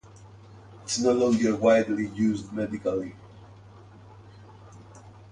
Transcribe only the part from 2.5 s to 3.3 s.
medically.